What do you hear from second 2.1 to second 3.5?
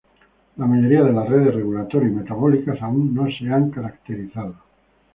y metabólicas aún no